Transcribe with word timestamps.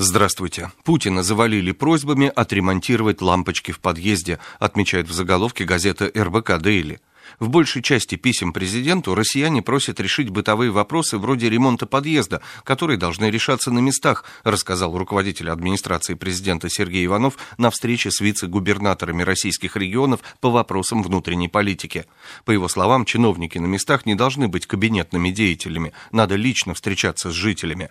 Здравствуйте. 0.00 0.70
Путина 0.84 1.24
завалили 1.24 1.72
просьбами 1.72 2.30
отремонтировать 2.32 3.20
лампочки 3.20 3.72
в 3.72 3.80
подъезде, 3.80 4.38
отмечает 4.60 5.08
в 5.08 5.12
заголовке 5.12 5.64
газета 5.64 6.08
РБК 6.16 6.58
«Дейли». 6.58 7.00
В 7.40 7.48
большей 7.48 7.82
части 7.82 8.14
писем 8.14 8.52
президенту 8.52 9.16
россияне 9.16 9.60
просят 9.60 9.98
решить 9.98 10.30
бытовые 10.30 10.70
вопросы 10.70 11.18
вроде 11.18 11.50
ремонта 11.50 11.86
подъезда, 11.86 12.42
которые 12.62 12.96
должны 12.96 13.24
решаться 13.28 13.72
на 13.72 13.80
местах, 13.80 14.24
рассказал 14.44 14.96
руководитель 14.96 15.50
администрации 15.50 16.14
президента 16.14 16.68
Сергей 16.70 17.04
Иванов 17.04 17.36
на 17.58 17.68
встрече 17.68 18.12
с 18.12 18.20
вице-губернаторами 18.20 19.24
российских 19.24 19.76
регионов 19.76 20.20
по 20.40 20.48
вопросам 20.48 21.02
внутренней 21.02 21.48
политики. 21.48 22.06
По 22.44 22.52
его 22.52 22.68
словам, 22.68 23.04
чиновники 23.04 23.58
на 23.58 23.66
местах 23.66 24.06
не 24.06 24.14
должны 24.14 24.46
быть 24.46 24.68
кабинетными 24.68 25.30
деятелями, 25.30 25.92
надо 26.12 26.36
лично 26.36 26.74
встречаться 26.74 27.32
с 27.32 27.34
жителями. 27.34 27.90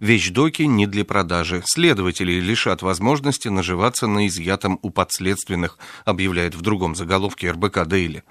Вещдоки 0.00 0.62
не 0.62 0.86
для 0.86 1.04
продажи. 1.04 1.62
Следователи 1.64 2.40
лишат 2.40 2.82
возможности 2.82 3.48
наживаться 3.48 4.06
на 4.06 4.26
изъятом 4.26 4.78
у 4.82 4.90
подследственных, 4.90 5.78
объявляет 6.04 6.54
в 6.54 6.62
другом 6.62 6.94
заголовке 6.94 7.50
РБК 7.50 7.86
«Дейли». 7.86 8.24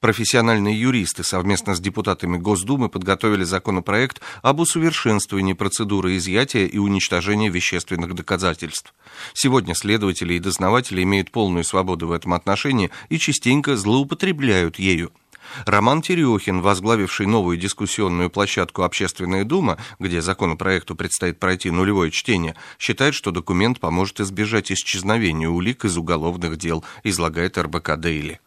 Профессиональные 0.00 0.80
юристы 0.80 1.24
совместно 1.24 1.74
с 1.74 1.80
депутатами 1.80 2.38
Госдумы 2.38 2.88
подготовили 2.88 3.42
законопроект 3.42 4.20
об 4.42 4.60
усовершенствовании 4.60 5.54
процедуры 5.54 6.16
изъятия 6.16 6.66
и 6.66 6.78
уничтожения 6.78 7.48
вещественных 7.48 8.14
доказательств. 8.14 8.94
Сегодня 9.34 9.74
следователи 9.74 10.34
и 10.34 10.38
дознаватели 10.38 11.02
имеют 11.02 11.32
полную 11.32 11.64
свободу 11.64 12.06
в 12.06 12.12
этом 12.12 12.34
отношении 12.34 12.90
и 13.08 13.18
частенько 13.18 13.76
злоупотребляют 13.76 14.78
ею. 14.78 15.10
Роман 15.66 16.02
Терехин, 16.02 16.60
возглавивший 16.60 17.26
новую 17.26 17.56
дискуссионную 17.56 18.30
площадку 18.30 18.82
«Общественная 18.82 19.44
дума», 19.44 19.78
где 19.98 20.20
законопроекту 20.20 20.94
предстоит 20.94 21.38
пройти 21.38 21.70
нулевое 21.70 22.10
чтение, 22.10 22.56
считает, 22.78 23.14
что 23.14 23.30
документ 23.30 23.80
поможет 23.80 24.20
избежать 24.20 24.70
исчезновения 24.72 25.48
улик 25.48 25.84
из 25.84 25.96
уголовных 25.96 26.56
дел, 26.56 26.84
излагает 27.04 27.58
РБК 27.58 27.96
«Дейли». 27.96 28.40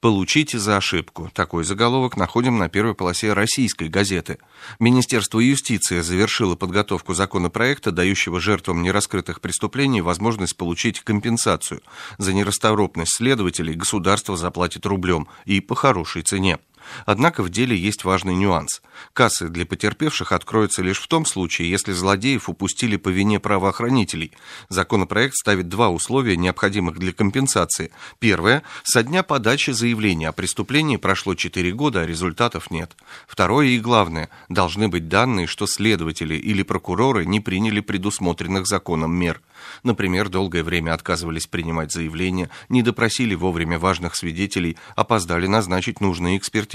«Получите 0.00 0.58
за 0.58 0.76
ошибку». 0.76 1.30
Такой 1.32 1.64
заголовок 1.64 2.16
находим 2.16 2.58
на 2.58 2.68
первой 2.68 2.94
полосе 2.94 3.32
российской 3.32 3.88
газеты. 3.88 4.38
Министерство 4.78 5.40
юстиции 5.40 6.00
завершило 6.00 6.56
подготовку 6.56 7.14
законопроекта, 7.14 7.90
дающего 7.90 8.40
жертвам 8.40 8.82
нераскрытых 8.82 9.40
преступлений 9.40 10.00
возможность 10.00 10.56
получить 10.56 11.00
компенсацию. 11.00 11.80
За 12.18 12.32
нерасторопность 12.32 13.16
следователей 13.16 13.74
государство 13.74 14.36
заплатит 14.36 14.86
рублем 14.86 15.28
и 15.44 15.60
по 15.60 15.74
хорошей 15.74 16.22
цене. 16.22 16.58
Однако 17.06 17.42
в 17.42 17.50
деле 17.50 17.76
есть 17.76 18.04
важный 18.04 18.34
нюанс. 18.34 18.82
Кассы 19.12 19.48
для 19.48 19.66
потерпевших 19.66 20.32
откроются 20.32 20.82
лишь 20.82 20.98
в 21.00 21.06
том 21.08 21.26
случае, 21.26 21.70
если 21.70 21.92
злодеев 21.92 22.48
упустили 22.48 22.96
по 22.96 23.08
вине 23.08 23.40
правоохранителей. 23.40 24.32
Законопроект 24.68 25.34
ставит 25.36 25.68
два 25.68 25.90
условия, 25.90 26.36
необходимых 26.36 26.98
для 26.98 27.12
компенсации. 27.12 27.90
Первое. 28.18 28.62
Со 28.82 29.02
дня 29.02 29.22
подачи 29.22 29.70
заявления 29.70 30.28
о 30.28 30.32
преступлении 30.32 30.96
прошло 30.96 31.34
4 31.34 31.72
года, 31.72 32.02
а 32.02 32.06
результатов 32.06 32.70
нет. 32.70 32.96
Второе 33.26 33.68
и 33.68 33.78
главное. 33.78 34.28
Должны 34.48 34.88
быть 34.88 35.08
данные, 35.08 35.46
что 35.46 35.66
следователи 35.66 36.34
или 36.34 36.62
прокуроры 36.62 37.24
не 37.24 37.40
приняли 37.40 37.80
предусмотренных 37.80 38.66
законом 38.66 39.14
мер. 39.14 39.40
Например, 39.82 40.28
долгое 40.28 40.62
время 40.62 40.92
отказывались 40.92 41.46
принимать 41.46 41.92
заявления, 41.92 42.50
не 42.68 42.82
допросили 42.82 43.34
вовремя 43.34 43.78
важных 43.78 44.14
свидетелей, 44.16 44.76
опоздали 44.96 45.46
назначить 45.46 46.00
нужные 46.00 46.36
экспертизы. 46.36 46.73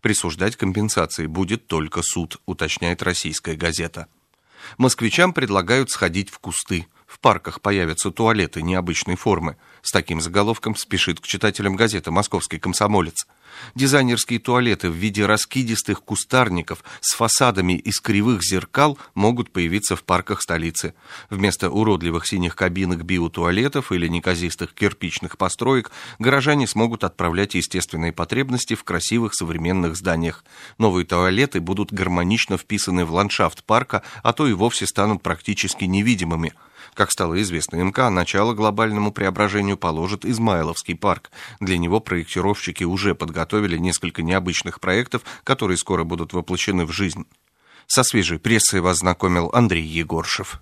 Присуждать 0.00 0.56
компенсации 0.56 1.26
будет 1.26 1.66
только 1.66 2.02
суд, 2.02 2.40
уточняет 2.46 3.02
российская 3.02 3.56
газета. 3.56 4.06
Москвичам 4.76 5.32
предлагают 5.32 5.90
сходить 5.90 6.30
в 6.30 6.38
кусты. 6.38 6.86
В 7.08 7.20
парках 7.20 7.62
появятся 7.62 8.10
туалеты 8.10 8.60
необычной 8.60 9.16
формы. 9.16 9.56
С 9.80 9.90
таким 9.90 10.20
заголовком 10.20 10.76
спешит 10.76 11.20
к 11.20 11.26
читателям 11.26 11.74
газеты 11.74 12.10
«Московский 12.10 12.58
комсомолец». 12.58 13.26
Дизайнерские 13.74 14.38
туалеты 14.38 14.90
в 14.90 14.92
виде 14.92 15.24
раскидистых 15.24 16.02
кустарников 16.02 16.84
с 17.00 17.14
фасадами 17.16 17.72
из 17.72 17.98
кривых 18.00 18.44
зеркал 18.44 18.98
могут 19.14 19.50
появиться 19.50 19.96
в 19.96 20.04
парках 20.04 20.42
столицы. 20.42 20.92
Вместо 21.30 21.70
уродливых 21.70 22.26
синих 22.26 22.54
кабинок 22.54 23.04
биотуалетов 23.04 23.90
или 23.90 24.06
неказистых 24.06 24.74
кирпичных 24.74 25.38
построек 25.38 25.90
горожане 26.18 26.66
смогут 26.66 27.04
отправлять 27.04 27.54
естественные 27.54 28.12
потребности 28.12 28.74
в 28.74 28.84
красивых 28.84 29.34
современных 29.34 29.96
зданиях. 29.96 30.44
Новые 30.76 31.06
туалеты 31.06 31.62
будут 31.62 31.90
гармонично 31.90 32.58
вписаны 32.58 33.06
в 33.06 33.12
ландшафт 33.12 33.64
парка, 33.64 34.02
а 34.22 34.34
то 34.34 34.46
и 34.46 34.52
вовсе 34.52 34.86
станут 34.86 35.22
практически 35.22 35.84
невидимыми– 35.84 36.52
как 36.94 37.10
стало 37.10 37.40
известно 37.42 37.76
МК, 37.76 38.08
начало 38.08 38.54
глобальному 38.54 39.12
преображению 39.12 39.76
положит 39.76 40.24
Измайловский 40.24 40.94
парк. 40.94 41.30
Для 41.60 41.76
него 41.76 42.00
проектировщики 42.00 42.84
уже 42.84 43.14
подготовили 43.14 43.76
несколько 43.76 44.22
необычных 44.22 44.80
проектов, 44.80 45.22
которые 45.44 45.76
скоро 45.76 46.04
будут 46.04 46.32
воплощены 46.32 46.86
в 46.86 46.92
жизнь. 46.92 47.26
Со 47.86 48.02
свежей 48.02 48.38
прессой 48.38 48.80
вас 48.80 48.98
знакомил 48.98 49.50
Андрей 49.52 49.84
Егоршев. 49.84 50.56